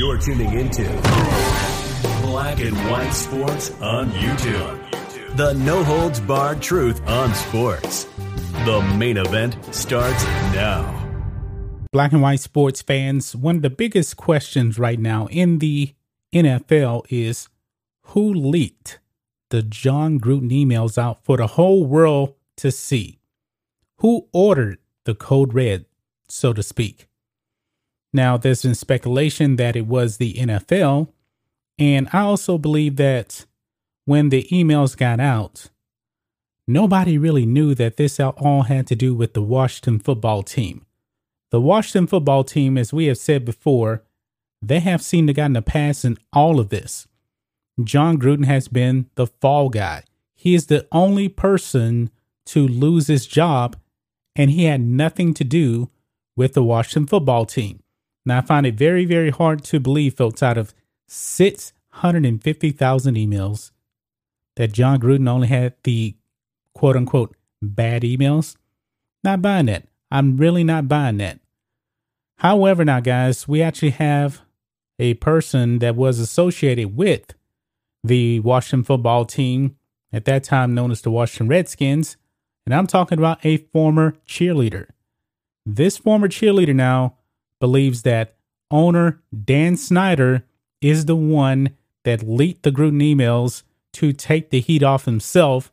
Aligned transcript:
You're 0.00 0.16
tuning 0.16 0.54
into 0.54 0.84
Black 2.22 2.58
and 2.60 2.74
White 2.90 3.10
Sports 3.10 3.70
on 3.82 4.08
YouTube. 4.12 5.36
The 5.36 5.52
no 5.52 5.84
holds 5.84 6.20
barred 6.20 6.62
truth 6.62 7.06
on 7.06 7.34
sports. 7.34 8.04
The 8.64 8.80
main 8.96 9.18
event 9.18 9.58
starts 9.74 10.24
now. 10.54 11.06
Black 11.92 12.12
and 12.12 12.22
white 12.22 12.40
sports 12.40 12.80
fans, 12.80 13.36
one 13.36 13.56
of 13.56 13.60
the 13.60 13.68
biggest 13.68 14.16
questions 14.16 14.78
right 14.78 14.98
now 14.98 15.26
in 15.26 15.58
the 15.58 15.92
NFL 16.34 17.04
is 17.10 17.50
who 18.04 18.32
leaked 18.32 19.00
the 19.50 19.62
Jon 19.62 20.18
Gruden 20.18 20.50
emails 20.50 20.96
out 20.96 21.22
for 21.22 21.36
the 21.36 21.46
whole 21.46 21.84
world 21.84 22.36
to 22.56 22.72
see? 22.72 23.20
Who 23.98 24.28
ordered 24.32 24.78
the 25.04 25.14
code 25.14 25.52
red, 25.52 25.84
so 26.26 26.54
to 26.54 26.62
speak? 26.62 27.09
Now, 28.12 28.36
there's 28.36 28.62
been 28.62 28.74
speculation 28.74 29.56
that 29.56 29.76
it 29.76 29.86
was 29.86 30.16
the 30.16 30.34
NFL. 30.34 31.08
And 31.78 32.08
I 32.12 32.20
also 32.20 32.58
believe 32.58 32.96
that 32.96 33.46
when 34.04 34.28
the 34.28 34.46
emails 34.50 34.96
got 34.96 35.20
out, 35.20 35.70
nobody 36.66 37.16
really 37.16 37.46
knew 37.46 37.74
that 37.74 37.96
this 37.96 38.18
all 38.20 38.62
had 38.62 38.86
to 38.88 38.96
do 38.96 39.14
with 39.14 39.34
the 39.34 39.42
Washington 39.42 39.98
football 39.98 40.42
team. 40.42 40.84
The 41.50 41.60
Washington 41.60 42.06
football 42.06 42.44
team, 42.44 42.76
as 42.76 42.92
we 42.92 43.06
have 43.06 43.18
said 43.18 43.44
before, 43.44 44.04
they 44.62 44.80
have 44.80 45.02
seemed 45.02 45.28
to 45.28 45.34
in 45.46 45.52
the 45.54 45.62
past 45.62 46.04
in 46.04 46.18
all 46.32 46.60
of 46.60 46.68
this. 46.68 47.08
Jon 47.82 48.18
Gruden 48.18 48.44
has 48.44 48.68
been 48.68 49.08
the 49.14 49.26
fall 49.26 49.68
guy. 49.68 50.04
He 50.34 50.54
is 50.54 50.66
the 50.66 50.86
only 50.92 51.28
person 51.28 52.10
to 52.46 52.66
lose 52.66 53.06
his 53.06 53.26
job, 53.26 53.76
and 54.36 54.50
he 54.50 54.64
had 54.64 54.80
nothing 54.80 55.34
to 55.34 55.44
do 55.44 55.90
with 56.36 56.52
the 56.54 56.62
Washington 56.62 57.06
football 57.06 57.46
team. 57.46 57.80
Now, 58.30 58.38
I 58.38 58.42
find 58.42 58.64
it 58.64 58.76
very, 58.76 59.04
very 59.04 59.30
hard 59.30 59.64
to 59.64 59.80
believe, 59.80 60.14
folks, 60.14 60.40
out 60.40 60.56
of 60.56 60.72
650,000 61.08 63.14
emails, 63.16 63.72
that 64.54 64.70
Jon 64.70 65.00
Gruden 65.00 65.28
only 65.28 65.48
had 65.48 65.74
the 65.82 66.14
quote 66.72 66.94
unquote 66.94 67.34
bad 67.60 68.02
emails. 68.02 68.54
Not 69.24 69.42
buying 69.42 69.66
that. 69.66 69.88
I'm 70.12 70.36
really 70.36 70.62
not 70.62 70.86
buying 70.86 71.16
that. 71.16 71.40
However, 72.36 72.84
now, 72.84 73.00
guys, 73.00 73.48
we 73.48 73.62
actually 73.62 73.90
have 73.90 74.42
a 75.00 75.14
person 75.14 75.80
that 75.80 75.96
was 75.96 76.20
associated 76.20 76.96
with 76.96 77.34
the 78.04 78.38
Washington 78.38 78.84
football 78.84 79.24
team 79.24 79.74
at 80.12 80.24
that 80.26 80.44
time 80.44 80.72
known 80.72 80.92
as 80.92 81.02
the 81.02 81.10
Washington 81.10 81.48
Redskins. 81.48 82.16
And 82.64 82.76
I'm 82.76 82.86
talking 82.86 83.18
about 83.18 83.44
a 83.44 83.56
former 83.56 84.14
cheerleader. 84.24 84.86
This 85.66 85.98
former 85.98 86.28
cheerleader 86.28 86.76
now 86.76 87.16
believes 87.60 88.02
that 88.02 88.34
owner 88.70 89.22
Dan 89.44 89.76
Snyder 89.76 90.44
is 90.80 91.04
the 91.04 91.16
one 91.16 91.76
that 92.04 92.26
leaked 92.26 92.62
the 92.62 92.72
Gruden 92.72 93.02
emails 93.02 93.62
to 93.92 94.12
take 94.12 94.50
the 94.50 94.60
heat 94.60 94.82
off 94.82 95.04
himself 95.04 95.72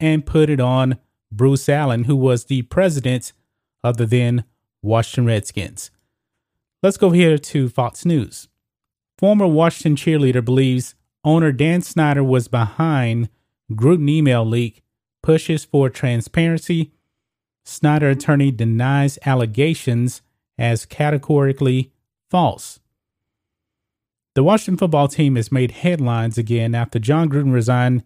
and 0.00 0.26
put 0.26 0.50
it 0.50 0.60
on 0.60 0.98
Bruce 1.30 1.68
Allen, 1.68 2.04
who 2.04 2.16
was 2.16 2.44
the 2.44 2.62
president 2.62 3.32
of 3.84 3.96
the 3.96 4.06
then 4.06 4.44
Washington 4.82 5.26
Redskins. 5.26 5.90
Let's 6.82 6.96
go 6.96 7.10
here 7.10 7.38
to 7.38 7.68
Fox 7.68 8.04
News. 8.04 8.48
Former 9.18 9.46
Washington 9.46 9.96
cheerleader 9.96 10.44
believes 10.44 10.94
owner 11.24 11.52
Dan 11.52 11.82
Snyder 11.82 12.22
was 12.22 12.48
behind 12.48 13.28
Gruden 13.72 14.08
email 14.08 14.44
leak, 14.44 14.82
pushes 15.22 15.64
for 15.64 15.90
transparency. 15.90 16.92
Snyder 17.64 18.10
attorney 18.10 18.50
denies 18.50 19.18
allegations 19.26 20.22
as 20.58 20.84
categorically 20.84 21.92
false. 22.28 22.80
The 24.34 24.44
Washington 24.44 24.76
football 24.76 25.08
team 25.08 25.36
has 25.36 25.50
made 25.50 25.70
headlines 25.70 26.38
again 26.38 26.74
after 26.74 26.98
Jon 26.98 27.28
Gruden 27.28 27.52
resigned 27.52 28.04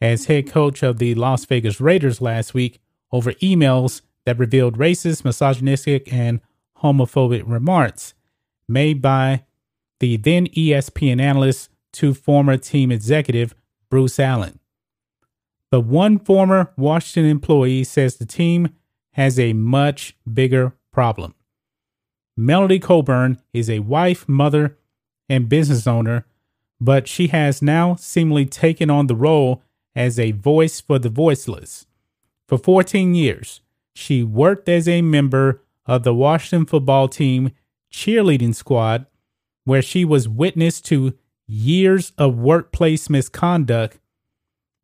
as 0.00 0.26
head 0.26 0.48
coach 0.48 0.82
of 0.82 0.98
the 0.98 1.14
Las 1.14 1.44
Vegas 1.44 1.80
Raiders 1.80 2.20
last 2.20 2.54
week 2.54 2.80
over 3.12 3.32
emails 3.34 4.02
that 4.24 4.38
revealed 4.38 4.78
racist, 4.78 5.24
misogynistic, 5.24 6.12
and 6.12 6.40
homophobic 6.82 7.42
remarks 7.46 8.14
made 8.68 9.00
by 9.00 9.44
the 10.00 10.16
then 10.16 10.46
ESPN 10.48 11.20
analyst 11.20 11.70
to 11.92 12.14
former 12.14 12.56
team 12.56 12.92
executive 12.92 13.54
Bruce 13.90 14.20
Allen. 14.20 14.58
But 15.70 15.80
one 15.82 16.18
former 16.18 16.72
Washington 16.76 17.30
employee 17.30 17.84
says 17.84 18.16
the 18.16 18.26
team 18.26 18.70
has 19.12 19.38
a 19.38 19.52
much 19.52 20.16
bigger 20.32 20.74
problem. 20.92 21.34
Melanie 22.40 22.78
Coburn 22.78 23.40
is 23.52 23.68
a 23.68 23.80
wife, 23.80 24.28
mother, 24.28 24.78
and 25.28 25.48
business 25.48 25.88
owner, 25.88 26.24
but 26.80 27.08
she 27.08 27.26
has 27.26 27.60
now 27.60 27.96
seemingly 27.96 28.46
taken 28.46 28.88
on 28.88 29.08
the 29.08 29.16
role 29.16 29.60
as 29.96 30.20
a 30.20 30.30
voice 30.30 30.80
for 30.80 31.00
the 31.00 31.08
voiceless. 31.08 31.86
For 32.46 32.56
14 32.56 33.16
years, 33.16 33.60
she 33.92 34.22
worked 34.22 34.68
as 34.68 34.86
a 34.86 35.02
member 35.02 35.62
of 35.84 36.04
the 36.04 36.14
Washington 36.14 36.64
football 36.64 37.08
team 37.08 37.50
cheerleading 37.92 38.54
squad, 38.54 39.06
where 39.64 39.82
she 39.82 40.04
was 40.04 40.28
witness 40.28 40.80
to 40.82 41.14
years 41.48 42.12
of 42.18 42.38
workplace 42.38 43.10
misconduct, 43.10 43.98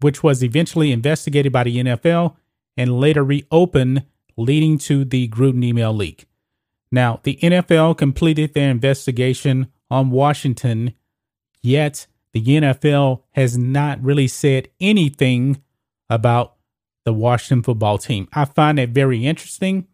which 0.00 0.24
was 0.24 0.42
eventually 0.42 0.90
investigated 0.90 1.52
by 1.52 1.62
the 1.62 1.76
NFL 1.76 2.34
and 2.76 2.98
later 2.98 3.22
reopened, 3.22 4.04
leading 4.36 4.76
to 4.78 5.04
the 5.04 5.28
Gruden 5.28 5.62
email 5.62 5.94
leak. 5.94 6.26
Now, 6.94 7.18
the 7.24 7.36
NFL 7.42 7.98
completed 7.98 8.54
their 8.54 8.70
investigation 8.70 9.66
on 9.90 10.10
Washington, 10.10 10.94
yet 11.60 12.06
the 12.32 12.40
NFL 12.40 13.22
has 13.32 13.58
not 13.58 14.00
really 14.00 14.28
said 14.28 14.68
anything 14.80 15.60
about 16.08 16.54
the 17.04 17.12
Washington 17.12 17.64
football 17.64 17.98
team. 17.98 18.28
I 18.32 18.44
find 18.44 18.78
that 18.78 18.90
very 18.90 19.26
interesting. 19.26 19.88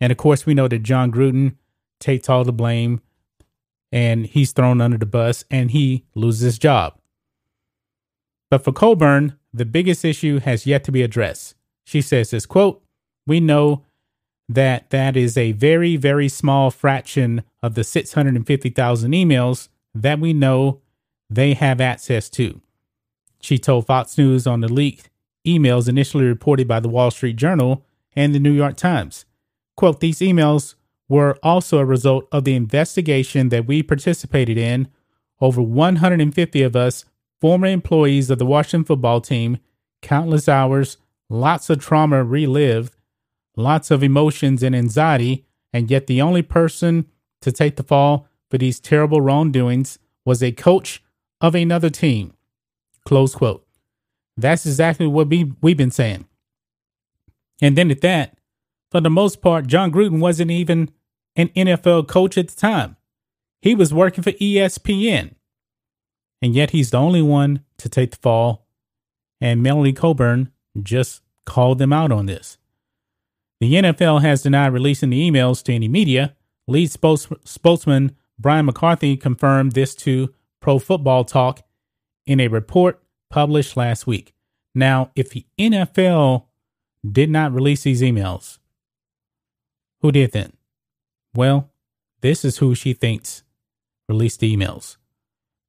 And 0.00 0.10
of 0.10 0.18
course, 0.18 0.44
we 0.44 0.54
know 0.54 0.66
that 0.66 0.82
Jon 0.82 1.12
Gruden 1.12 1.54
takes 2.00 2.28
all 2.28 2.42
the 2.42 2.52
blame 2.52 3.00
and 3.92 4.26
he's 4.26 4.50
thrown 4.50 4.80
under 4.80 4.98
the 4.98 5.06
bus 5.06 5.44
and 5.52 5.70
he 5.70 6.04
loses 6.16 6.42
his 6.42 6.58
job. 6.58 6.98
But 8.50 8.64
for 8.64 8.72
Coburn, 8.72 9.38
the 9.52 9.64
biggest 9.64 10.04
issue 10.04 10.40
has 10.40 10.66
yet 10.66 10.82
to 10.82 10.92
be 10.92 11.02
addressed. 11.02 11.54
She 11.84 12.00
says 12.00 12.30
this 12.30 12.44
quote, 12.44 12.82
We 13.24 13.38
know 13.38 13.84
that 14.48 14.90
that 14.90 15.16
is 15.16 15.36
a 15.36 15.52
very, 15.52 15.96
very 15.96 16.28
small 16.28 16.70
fraction 16.70 17.42
of 17.62 17.74
the 17.74 17.84
650,000 17.84 19.12
emails 19.12 19.68
that 19.94 20.20
we 20.20 20.32
know 20.32 20.80
they 21.30 21.54
have 21.54 21.80
access 21.80 22.28
to. 22.30 22.60
She 23.40 23.58
told 23.58 23.86
Fox 23.86 24.18
News 24.18 24.46
on 24.46 24.60
the 24.60 24.72
leaked 24.72 25.10
emails 25.46 25.88
initially 25.88 26.24
reported 26.24 26.66
by 26.66 26.80
the 26.80 26.88
Wall 26.88 27.10
Street 27.10 27.36
Journal 27.36 27.84
and 28.16 28.34
the 28.34 28.38
New 28.38 28.52
York 28.52 28.76
Times. 28.76 29.24
Quote, 29.76 30.00
these 30.00 30.20
emails 30.20 30.74
were 31.08 31.38
also 31.42 31.78
a 31.78 31.84
result 31.84 32.26
of 32.32 32.44
the 32.44 32.54
investigation 32.54 33.50
that 33.50 33.66
we 33.66 33.82
participated 33.82 34.56
in. 34.56 34.88
Over 35.40 35.60
150 35.60 36.62
of 36.62 36.76
us, 36.76 37.04
former 37.40 37.66
employees 37.66 38.30
of 38.30 38.38
the 38.38 38.46
Washington 38.46 38.84
football 38.84 39.20
team, 39.20 39.58
countless 40.00 40.48
hours, 40.48 40.96
lots 41.28 41.68
of 41.68 41.80
trauma 41.80 42.24
relived, 42.24 42.94
lots 43.56 43.90
of 43.90 44.02
emotions 44.02 44.62
and 44.62 44.74
anxiety, 44.74 45.46
and 45.72 45.90
yet 45.90 46.06
the 46.06 46.20
only 46.22 46.42
person 46.42 47.06
to 47.40 47.52
take 47.52 47.76
the 47.76 47.82
fall 47.82 48.26
for 48.50 48.58
these 48.58 48.80
terrible 48.80 49.20
wrongdoings 49.20 49.98
was 50.24 50.42
a 50.42 50.52
coach 50.52 51.02
of 51.40 51.54
another 51.54 51.90
team. 51.90 52.32
Close 53.04 53.34
quote. 53.34 53.66
That's 54.36 54.66
exactly 54.66 55.06
what 55.06 55.28
we, 55.28 55.52
we've 55.60 55.76
been 55.76 55.90
saying. 55.90 56.26
And 57.60 57.76
then 57.76 57.90
at 57.90 58.00
that, 58.00 58.36
for 58.90 59.00
the 59.00 59.10
most 59.10 59.40
part, 59.40 59.66
Jon 59.66 59.92
Gruden 59.92 60.20
wasn't 60.20 60.50
even 60.50 60.90
an 61.36 61.48
NFL 61.48 62.08
coach 62.08 62.38
at 62.38 62.48
the 62.48 62.56
time. 62.56 62.96
He 63.60 63.74
was 63.74 63.94
working 63.94 64.22
for 64.22 64.32
ESPN. 64.32 65.34
And 66.42 66.54
yet 66.54 66.70
he's 66.70 66.90
the 66.90 66.98
only 66.98 67.22
one 67.22 67.64
to 67.78 67.88
take 67.88 68.10
the 68.12 68.16
fall. 68.18 68.66
And 69.40 69.62
Melanie 69.62 69.92
Coburn 69.92 70.50
just 70.82 71.22
called 71.44 71.78
them 71.78 71.92
out 71.92 72.12
on 72.12 72.26
this. 72.26 72.58
The 73.64 73.76
NFL 73.76 74.20
has 74.20 74.42
denied 74.42 74.74
releasing 74.74 75.08
the 75.08 75.30
emails 75.30 75.62
to 75.62 75.72
any 75.72 75.88
media. 75.88 76.36
Lead 76.68 76.90
spokes- 76.90 77.28
spokesman 77.46 78.14
Brian 78.38 78.66
McCarthy 78.66 79.16
confirmed 79.16 79.72
this 79.72 79.94
to 79.94 80.34
Pro 80.60 80.78
Football 80.78 81.24
Talk 81.24 81.62
in 82.26 82.40
a 82.40 82.48
report 82.48 83.02
published 83.30 83.74
last 83.74 84.06
week. 84.06 84.34
Now, 84.74 85.12
if 85.16 85.30
the 85.30 85.46
NFL 85.58 86.44
did 87.10 87.30
not 87.30 87.54
release 87.54 87.84
these 87.84 88.02
emails, 88.02 88.58
who 90.02 90.12
did 90.12 90.32
then? 90.32 90.52
Well, 91.34 91.72
this 92.20 92.44
is 92.44 92.58
who 92.58 92.74
she 92.74 92.92
thinks 92.92 93.44
released 94.10 94.40
the 94.40 94.54
emails. 94.54 94.98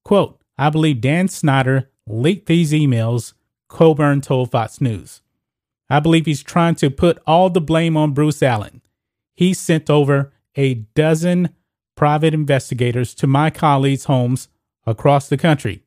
Quote, 0.03 0.41
I 0.57 0.69
believe 0.69 0.99
Dan 0.99 1.29
Snyder 1.29 1.89
leaked 2.05 2.47
these 2.47 2.73
emails, 2.73 3.35
Coburn 3.69 4.19
told 4.19 4.51
Fox 4.51 4.81
News. 4.81 5.21
I 5.89 5.99
believe 5.99 6.25
he's 6.25 6.43
trying 6.43 6.75
to 6.75 6.89
put 6.89 7.19
all 7.27 7.49
the 7.49 7.61
blame 7.61 7.95
on 7.95 8.13
Bruce 8.13 8.41
Allen. 8.41 8.81
He 9.35 9.53
sent 9.53 9.89
over 9.89 10.31
a 10.55 10.75
dozen 10.95 11.49
private 11.95 12.33
investigators 12.33 13.13
to 13.15 13.27
my 13.27 13.49
colleagues' 13.49 14.05
homes 14.05 14.47
across 14.85 15.29
the 15.29 15.37
country 15.37 15.83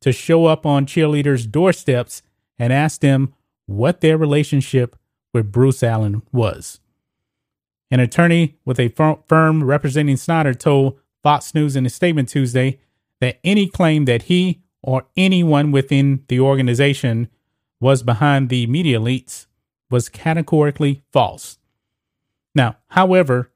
to 0.00 0.12
show 0.12 0.46
up 0.46 0.66
on 0.66 0.86
cheerleaders' 0.86 1.50
doorsteps 1.50 2.22
and 2.58 2.72
ask 2.72 3.00
them 3.00 3.34
what 3.66 4.00
their 4.00 4.18
relationship 4.18 4.96
with 5.32 5.50
Bruce 5.50 5.82
Allen 5.82 6.22
was. 6.32 6.80
An 7.90 8.00
attorney 8.00 8.56
with 8.64 8.78
a 8.80 8.88
firm 8.88 9.64
representing 9.64 10.16
Snyder 10.16 10.54
told 10.54 10.98
Fox 11.22 11.54
News 11.54 11.76
in 11.76 11.86
a 11.86 11.90
statement 11.90 12.28
Tuesday 12.28 12.80
that 13.20 13.38
any 13.44 13.66
claim 13.66 14.04
that 14.04 14.24
he 14.24 14.62
or 14.82 15.06
anyone 15.16 15.72
within 15.72 16.24
the 16.28 16.40
organization 16.40 17.28
was 17.80 18.02
behind 18.02 18.48
the 18.48 18.66
media 18.66 19.00
leaks 19.00 19.46
was 19.90 20.08
categorically 20.08 21.02
false. 21.12 21.58
Now, 22.54 22.76
however, 22.88 23.50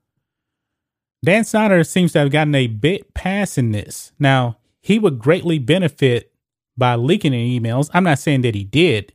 Dan 1.25 1.45
Snyder 1.45 1.83
seems 1.85 2.13
to 2.13 2.21
have 2.21 2.31
gotten 2.31 2.55
a 2.55 2.67
bit 2.67 3.15
pass 3.15 3.59
in 3.59 3.73
this. 3.73 4.13
Now, 4.19 4.59
he 4.81 4.99
would 4.99 5.19
greatly 5.19 5.59
benefit 5.59 6.33
by 6.77 6.95
leaking 6.95 7.33
the 7.33 7.59
emails. 7.61 7.91
I'm 7.93 8.05
not 8.05 8.21
saying 8.21 8.43
that 8.43 8.55
he 8.55 8.65
did, 8.65 9.13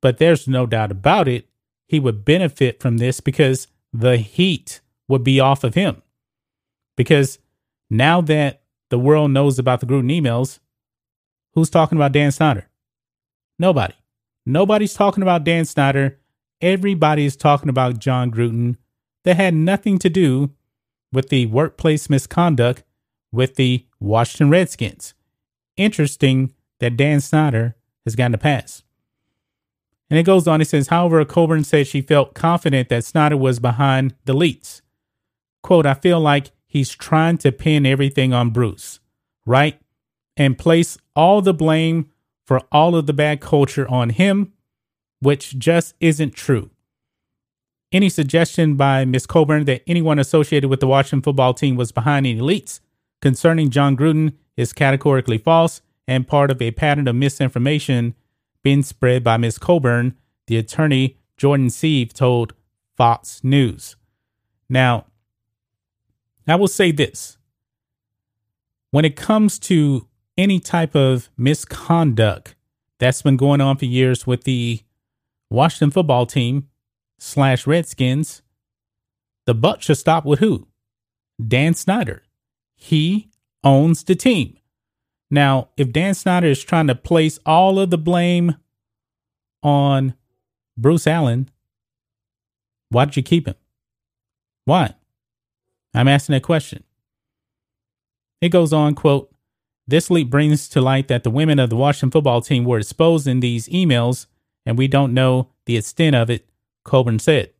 but 0.00 0.18
there's 0.18 0.46
no 0.46 0.66
doubt 0.66 0.92
about 0.92 1.26
it. 1.26 1.48
He 1.88 1.98
would 1.98 2.24
benefit 2.24 2.80
from 2.80 2.98
this 2.98 3.20
because 3.20 3.66
the 3.92 4.16
heat 4.16 4.80
would 5.08 5.24
be 5.24 5.40
off 5.40 5.64
of 5.64 5.74
him. 5.74 6.02
Because 6.96 7.38
now 7.90 8.20
that 8.22 8.62
the 8.90 8.98
world 8.98 9.32
knows 9.32 9.58
about 9.58 9.80
the 9.80 9.86
Gruden 9.86 10.12
emails, 10.12 10.60
who's 11.54 11.70
talking 11.70 11.98
about 11.98 12.12
Dan 12.12 12.30
Snyder? 12.30 12.68
Nobody. 13.58 13.94
Nobody's 14.46 14.94
talking 14.94 15.22
about 15.22 15.44
Dan 15.44 15.64
Snyder. 15.64 16.18
Everybody 16.60 17.24
is 17.24 17.36
talking 17.36 17.68
about 17.68 17.98
Jon 17.98 18.30
Gruden. 18.30 18.76
That 19.24 19.36
had 19.36 19.54
nothing 19.54 19.98
to 20.00 20.10
do 20.10 20.50
with 21.12 21.30
the 21.30 21.46
workplace 21.46 22.10
misconduct 22.10 22.82
with 23.32 23.54
the 23.54 23.86
Washington 23.98 24.50
Redskins. 24.50 25.14
Interesting 25.76 26.52
that 26.80 26.96
Dan 26.96 27.20
Snyder 27.20 27.74
has 28.04 28.16
gotten 28.16 28.34
a 28.34 28.38
pass. 28.38 28.82
And 30.10 30.18
it 30.18 30.24
goes 30.24 30.46
on, 30.46 30.60
it 30.60 30.68
says, 30.68 30.88
however, 30.88 31.24
Coburn 31.24 31.64
said 31.64 31.86
she 31.86 32.02
felt 32.02 32.34
confident 32.34 32.90
that 32.90 33.04
Snyder 33.04 33.36
was 33.36 33.58
behind 33.58 34.14
the 34.26 34.34
leaks. 34.34 34.82
Quote, 35.62 35.86
I 35.86 35.94
feel 35.94 36.20
like 36.20 36.50
he's 36.66 36.90
trying 36.90 37.38
to 37.38 37.50
pin 37.50 37.86
everything 37.86 38.34
on 38.34 38.50
Bruce, 38.50 39.00
right? 39.46 39.80
And 40.36 40.58
place 40.58 40.98
all 41.16 41.40
the 41.40 41.54
blame 41.54 42.10
for 42.46 42.60
all 42.70 42.94
of 42.94 43.06
the 43.06 43.12
bad 43.12 43.40
culture 43.40 43.88
on 43.88 44.10
him, 44.10 44.52
which 45.20 45.58
just 45.58 45.94
isn't 46.00 46.34
true. 46.34 46.70
Any 47.92 48.08
suggestion 48.08 48.74
by 48.74 49.04
Ms. 49.04 49.26
Coburn 49.26 49.64
that 49.66 49.82
anyone 49.86 50.18
associated 50.18 50.68
with 50.68 50.80
the 50.80 50.86
Washington 50.86 51.22
football 51.22 51.54
team 51.54 51.76
was 51.76 51.92
behind 51.92 52.26
any 52.26 52.40
leaks 52.40 52.80
concerning 53.20 53.70
Jon 53.70 53.96
Gruden 53.96 54.34
is 54.56 54.72
categorically 54.72 55.38
false 55.38 55.80
and 56.06 56.28
part 56.28 56.50
of 56.50 56.60
a 56.60 56.72
pattern 56.72 57.08
of 57.08 57.16
misinformation 57.16 58.14
being 58.62 58.82
spread 58.82 59.22
by 59.22 59.36
Ms. 59.36 59.58
Coburn, 59.58 60.14
the 60.46 60.56
attorney 60.56 61.16
Jordan 61.36 61.68
Siev 61.68 62.12
told 62.12 62.52
Fox 62.96 63.42
News. 63.42 63.96
Now, 64.68 65.06
I 66.46 66.56
will 66.56 66.68
say 66.68 66.90
this 66.90 67.38
when 68.90 69.04
it 69.04 69.16
comes 69.16 69.58
to 69.60 70.06
any 70.36 70.60
type 70.60 70.94
of 70.94 71.28
misconduct 71.36 72.54
that's 72.98 73.22
been 73.22 73.36
going 73.36 73.60
on 73.60 73.76
for 73.76 73.84
years 73.84 74.26
with 74.26 74.44
the 74.44 74.80
Washington 75.50 75.90
football 75.90 76.26
team 76.26 76.68
slash 77.18 77.66
Redskins, 77.66 78.42
the 79.46 79.54
buck 79.54 79.82
should 79.82 79.98
stop 79.98 80.24
with 80.24 80.40
who? 80.40 80.66
Dan 81.44 81.74
Snyder. 81.74 82.22
He 82.76 83.30
owns 83.62 84.04
the 84.04 84.14
team. 84.14 84.56
Now, 85.30 85.68
if 85.76 85.92
Dan 85.92 86.14
Snyder 86.14 86.48
is 86.48 86.62
trying 86.62 86.86
to 86.86 86.94
place 86.94 87.38
all 87.44 87.78
of 87.78 87.90
the 87.90 87.98
blame 87.98 88.56
on 89.62 90.14
Bruce 90.76 91.06
Allen, 91.06 91.48
why 92.90 93.06
did 93.06 93.16
you 93.16 93.22
keep 93.22 93.48
him? 93.48 93.54
Why? 94.64 94.94
I'm 95.94 96.08
asking 96.08 96.34
that 96.34 96.42
question. 96.42 96.84
It 98.40 98.50
goes 98.50 98.72
on, 98.72 98.94
quote, 98.94 99.33
this 99.86 100.10
leak 100.10 100.30
brings 100.30 100.68
to 100.70 100.80
light 100.80 101.08
that 101.08 101.24
the 101.24 101.30
women 101.30 101.58
of 101.58 101.70
the 101.70 101.76
Washington 101.76 102.10
football 102.10 102.40
team 102.40 102.64
were 102.64 102.78
exposed 102.78 103.26
in 103.26 103.40
these 103.40 103.68
emails, 103.68 104.26
and 104.64 104.78
we 104.78 104.88
don't 104.88 105.14
know 105.14 105.50
the 105.66 105.76
extent 105.76 106.16
of 106.16 106.30
it, 106.30 106.48
Coburn 106.84 107.18
said. 107.18 107.50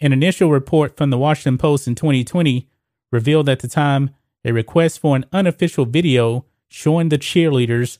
An 0.00 0.12
initial 0.12 0.50
report 0.50 0.96
from 0.96 1.10
the 1.10 1.18
Washington 1.18 1.56
Post 1.56 1.88
in 1.88 1.94
2020 1.94 2.68
revealed 3.10 3.48
at 3.48 3.60
the 3.60 3.68
time 3.68 4.10
a 4.44 4.52
request 4.52 5.00
for 5.00 5.16
an 5.16 5.24
unofficial 5.32 5.86
video 5.86 6.44
showing 6.68 7.08
the 7.08 7.18
cheerleaders 7.18 7.98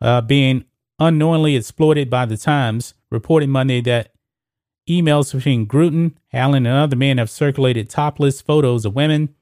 uh, 0.00 0.20
being 0.20 0.64
unknowingly 0.98 1.56
exploited 1.56 2.08
by 2.08 2.24
the 2.24 2.36
Times, 2.36 2.94
reporting 3.10 3.50
Monday 3.50 3.80
that 3.82 4.12
emails 4.88 5.34
between 5.34 5.66
Gruden, 5.66 6.14
Allen, 6.32 6.66
and 6.66 6.76
other 6.76 6.96
men 6.96 7.18
have 7.18 7.30
circulated 7.30 7.90
topless 7.90 8.40
photos 8.40 8.84
of 8.84 8.94
women, 8.94 9.34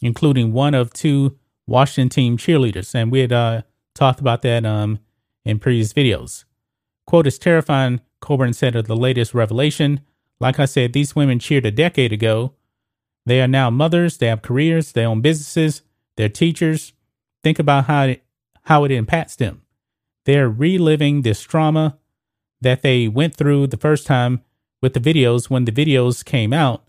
including 0.00 0.52
one 0.52 0.74
of 0.74 0.92
two 0.92 1.37
Washington 1.68 2.08
team 2.08 2.36
cheerleaders. 2.36 2.94
And 2.94 3.12
we 3.12 3.20
had 3.20 3.32
uh, 3.32 3.62
talked 3.94 4.20
about 4.20 4.42
that 4.42 4.64
um, 4.64 4.98
in 5.44 5.58
previous 5.58 5.92
videos. 5.92 6.44
Quote 7.06 7.26
is 7.26 7.38
terrifying, 7.38 8.00
Coburn 8.20 8.52
said 8.52 8.74
of 8.74 8.86
the 8.86 8.96
latest 8.96 9.34
revelation. 9.34 10.00
Like 10.40 10.58
I 10.58 10.64
said, 10.64 10.92
these 10.92 11.14
women 11.14 11.38
cheered 11.38 11.66
a 11.66 11.70
decade 11.70 12.12
ago. 12.12 12.54
They 13.26 13.40
are 13.40 13.48
now 13.48 13.70
mothers, 13.70 14.16
they 14.16 14.26
have 14.26 14.42
careers, 14.42 14.92
they 14.92 15.04
own 15.04 15.20
businesses, 15.20 15.82
they're 16.16 16.28
teachers. 16.28 16.94
Think 17.42 17.58
about 17.58 17.84
how 17.84 18.04
it, 18.04 18.24
how 18.62 18.84
it 18.84 18.90
impacts 18.90 19.36
them. 19.36 19.62
They're 20.24 20.48
reliving 20.48 21.22
this 21.22 21.42
trauma 21.42 21.98
that 22.60 22.82
they 22.82 23.08
went 23.08 23.36
through 23.36 23.66
the 23.66 23.76
first 23.76 24.06
time 24.06 24.42
with 24.80 24.94
the 24.94 25.00
videos 25.00 25.50
when 25.50 25.64
the 25.64 25.72
videos 25.72 26.24
came 26.24 26.52
out, 26.52 26.84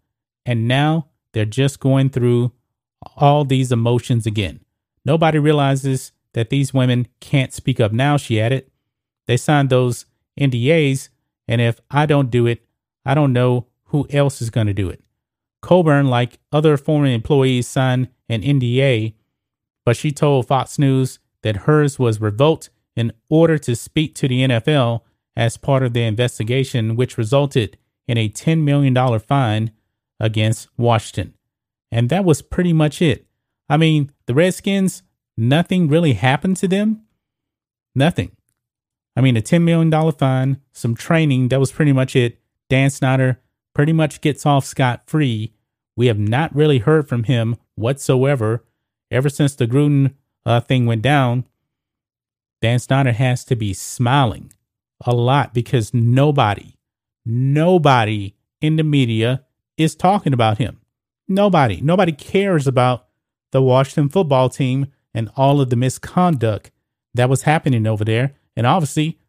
and 0.45 0.67
now 0.67 1.07
they're 1.33 1.45
just 1.45 1.79
going 1.79 2.09
through 2.09 2.51
all 3.17 3.45
these 3.45 3.71
emotions 3.71 4.25
again. 4.25 4.61
Nobody 5.05 5.39
realizes 5.39 6.11
that 6.33 6.49
these 6.49 6.73
women 6.73 7.07
can't 7.19 7.53
speak 7.53 7.79
up 7.79 7.91
now, 7.91 8.17
she 8.17 8.39
added. 8.39 8.69
They 9.27 9.37
signed 9.37 9.69
those 9.69 10.05
NDAs, 10.39 11.09
and 11.47 11.61
if 11.61 11.79
I 11.89 12.05
don't 12.05 12.31
do 12.31 12.45
it, 12.45 12.65
I 13.05 13.13
don't 13.13 13.33
know 13.33 13.67
who 13.85 14.07
else 14.09 14.41
is 14.41 14.49
going 14.49 14.67
to 14.67 14.73
do 14.73 14.89
it. 14.89 15.01
Coburn, 15.61 16.07
like 16.07 16.39
other 16.51 16.77
former 16.77 17.07
employees, 17.07 17.67
signed 17.67 18.09
an 18.27 18.41
NDA, 18.41 19.13
but 19.85 19.97
she 19.97 20.11
told 20.11 20.47
Fox 20.47 20.77
News 20.77 21.19
that 21.41 21.57
hers 21.57 21.97
was 21.97 22.21
revoked 22.21 22.69
in 22.95 23.11
order 23.29 23.57
to 23.57 23.75
speak 23.75 24.13
to 24.15 24.27
the 24.27 24.47
NFL 24.47 25.01
as 25.35 25.57
part 25.57 25.83
of 25.83 25.93
the 25.93 26.03
investigation, 26.03 26.95
which 26.95 27.17
resulted 27.17 27.77
in 28.07 28.17
a 28.17 28.29
$10 28.29 28.63
million 28.63 29.19
fine 29.19 29.71
against 30.19 30.67
Washington. 30.77 31.33
And 31.91 32.09
that 32.09 32.25
was 32.25 32.41
pretty 32.41 32.73
much 32.73 33.01
it. 33.01 33.25
I 33.69 33.77
mean, 33.77 34.11
the 34.25 34.33
Redskins, 34.33 35.03
nothing 35.37 35.87
really 35.87 36.13
happened 36.13 36.57
to 36.57 36.67
them. 36.67 37.03
Nothing. 37.95 38.31
I 39.15 39.21
mean, 39.21 39.37
a 39.37 39.41
$10 39.41 39.63
million 39.63 40.11
fine, 40.13 40.61
some 40.71 40.95
training, 40.95 41.49
that 41.49 41.59
was 41.59 41.71
pretty 41.71 41.93
much 41.93 42.15
it. 42.15 42.39
Dan 42.69 42.89
Snyder 42.89 43.41
pretty 43.73 43.93
much 43.93 44.21
gets 44.21 44.45
off 44.45 44.65
scot 44.65 45.03
free. 45.07 45.53
We 45.95 46.07
have 46.07 46.19
not 46.19 46.55
really 46.55 46.79
heard 46.79 47.07
from 47.07 47.25
him 47.25 47.57
whatsoever 47.75 48.63
ever 49.11 49.29
since 49.29 49.55
the 49.55 49.67
Gruden 49.67 50.13
uh, 50.45 50.61
thing 50.61 50.85
went 50.85 51.01
down. 51.01 51.45
Dan 52.61 52.79
Snyder 52.79 53.11
has 53.11 53.43
to 53.45 53.55
be 53.55 53.73
smiling 53.73 54.51
a 55.05 55.13
lot 55.13 55.53
because 55.53 55.93
nobody, 55.93 56.75
nobody 57.25 58.35
in 58.61 58.75
the 58.75 58.83
media 58.83 59.43
is 59.77 59.95
talking 59.95 60.33
about 60.33 60.57
him. 60.57 60.81
Nobody, 61.27 61.81
nobody 61.81 62.11
cares 62.11 62.67
about 62.67 63.08
the 63.51 63.61
Washington 63.61 64.09
football 64.09 64.49
team 64.49 64.87
and 65.13 65.29
all 65.35 65.59
of 65.61 65.69
the 65.69 65.75
misconduct 65.75 66.71
that 67.13 67.29
was 67.29 67.43
happening 67.43 67.87
over 67.87 68.05
there. 68.05 68.35
And 68.55 68.67
obviously, 68.67 69.19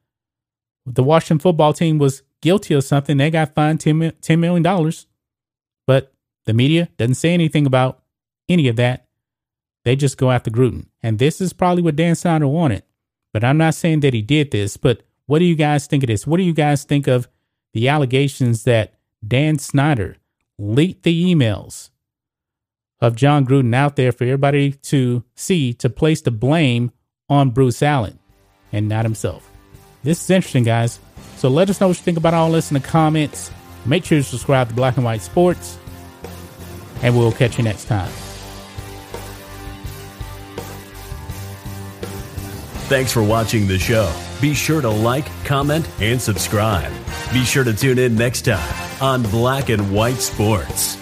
the 0.87 1.03
Washington 1.03 1.39
football 1.39 1.73
team 1.73 1.99
was 1.99 2.23
guilty 2.41 2.75
of 2.75 2.85
something. 2.85 3.17
They 3.17 3.31
got 3.31 3.55
fined 3.55 3.81
$10 3.81 4.39
million. 4.39 4.93
But 5.87 6.12
the 6.47 6.53
media 6.53 6.89
doesn't 6.97 7.15
say 7.15 7.33
anything 7.33 7.67
about 7.67 8.03
any 8.49 8.69
of 8.69 8.77
that. 8.77 9.07
They 9.85 9.97
just 9.97 10.19
go 10.19 10.31
after 10.31 10.50
Gruden. 10.50 10.87
And 11.03 11.19
this 11.19 11.41
is 11.41 11.53
probably 11.53 11.83
what 11.83 11.97
Dan 11.97 12.15
Snyder 12.15 12.47
wanted. 12.47 12.83
But 13.33 13.45
I'm 13.45 13.59
not 13.59 13.75
saying 13.75 14.00
that 14.00 14.15
he 14.15 14.23
did 14.23 14.50
this. 14.50 14.77
But 14.77 15.03
what 15.27 15.39
do 15.39 15.45
you 15.45 15.55
guys 15.55 15.87
think 15.87 16.03
of 16.03 16.09
this? 16.09 16.27
What 16.27 16.37
do 16.37 16.43
you 16.43 16.53
guys 16.53 16.85
think 16.85 17.07
of 17.07 17.29
the 17.73 17.89
allegations 17.89 18.65
that 18.65 18.95
Dan 19.27 19.59
Snyder 19.59 20.17
leaked 20.59 21.05
the 21.05 21.35
emails 21.35 21.91
of 23.00 23.16
Jon 23.16 23.47
Gruden 23.47 23.75
out 23.75 23.97
there 23.97 24.12
for 24.12 24.25
everybody 24.25 24.73
to 24.73 25.25
see 25.35 25.73
to 25.75 25.88
place 25.88 26.21
the 26.21 26.30
blame 26.30 26.92
on 27.28 27.50
Bruce 27.50 27.83
Allen 27.83 28.19
and 28.73 28.88
not 28.88 29.04
himself. 29.04 29.50
This 30.02 30.23
is 30.23 30.30
interesting, 30.30 30.64
guys. 30.64 31.00
So 31.37 31.49
let 31.49 31.71
us 31.71 31.80
know 31.80 31.88
what 31.88 31.97
you 31.97 32.02
think 32.02 32.19
about 32.19 32.35
all 32.35 32.50
this 32.50 32.71
in 32.71 32.75
the 32.75 32.87
comments. 32.87 33.50
Make 33.87 34.04
sure 34.04 34.19
you 34.19 34.23
subscribe 34.23 34.69
to 34.69 34.75
Black 34.75 34.97
and 34.97 35.04
White 35.04 35.23
Sports, 35.23 35.78
and 37.02 37.16
we'll 37.16 37.33
catch 37.33 37.57
you 37.57 37.64
next 37.64 37.87
time. 37.87 38.11
Thanks 42.88 43.12
for 43.12 43.23
watching 43.23 43.66
the 43.66 43.78
show. 43.78 44.12
Be 44.40 44.52
sure 44.52 44.83
to 44.83 44.90
like, 44.90 45.26
comment, 45.45 45.88
and 46.00 46.21
subscribe. 46.21 46.92
Be 47.33 47.45
sure 47.45 47.64
to 47.64 47.73
tune 47.73 47.99
in 47.99 48.16
next 48.16 48.42
time 48.42 49.02
on 49.02 49.23
Black 49.23 49.69
and 49.69 49.95
White 49.95 50.16
Sports. 50.16 51.00